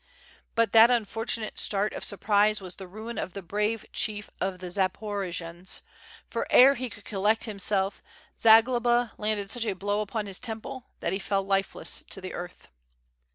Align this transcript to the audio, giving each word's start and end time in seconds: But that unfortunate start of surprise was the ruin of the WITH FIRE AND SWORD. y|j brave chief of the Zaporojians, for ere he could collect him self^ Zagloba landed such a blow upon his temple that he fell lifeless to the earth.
But 0.55 0.71
that 0.71 0.89
unfortunate 0.89 1.59
start 1.59 1.93
of 1.93 2.03
surprise 2.03 2.59
was 2.59 2.73
the 2.77 2.87
ruin 2.87 3.19
of 3.19 3.33
the 3.33 3.41
WITH 3.41 3.51
FIRE 3.51 3.59
AND 3.59 3.67
SWORD. 3.69 3.69
y|j 3.69 3.75
brave 3.83 3.91
chief 3.93 4.29
of 4.41 4.57
the 4.57 4.65
Zaporojians, 4.71 5.81
for 6.27 6.47
ere 6.49 6.73
he 6.73 6.89
could 6.89 7.05
collect 7.05 7.43
him 7.43 7.59
self^ 7.59 8.01
Zagloba 8.39 9.11
landed 9.19 9.51
such 9.51 9.65
a 9.65 9.73
blow 9.75 10.01
upon 10.01 10.25
his 10.25 10.39
temple 10.39 10.87
that 11.01 11.13
he 11.13 11.19
fell 11.19 11.43
lifeless 11.43 12.03
to 12.09 12.19
the 12.19 12.33
earth. 12.33 12.67